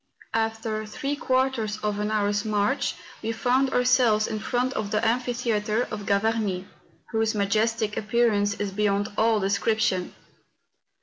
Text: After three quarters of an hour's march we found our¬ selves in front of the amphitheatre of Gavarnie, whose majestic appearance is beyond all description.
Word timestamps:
After 0.33 0.83
three 0.87 1.15
quarters 1.15 1.77
of 1.83 1.99
an 1.99 2.09
hour's 2.09 2.43
march 2.43 2.95
we 3.21 3.31
found 3.31 3.69
our¬ 3.69 3.85
selves 3.85 4.25
in 4.25 4.39
front 4.39 4.73
of 4.73 4.89
the 4.89 5.05
amphitheatre 5.07 5.83
of 5.91 6.07
Gavarnie, 6.07 6.65
whose 7.11 7.35
majestic 7.35 7.95
appearance 7.97 8.55
is 8.55 8.71
beyond 8.71 9.09
all 9.15 9.39
description. 9.39 10.15